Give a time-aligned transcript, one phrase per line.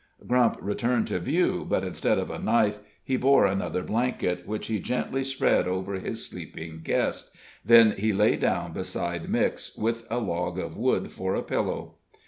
[0.25, 4.79] Grump returned to view; but instead of a knife, he bore another blanket, which he
[4.79, 7.29] gently spread over his sleeping guest,
[7.63, 11.97] then he lay down beside Mix with a log of wood for a pillow.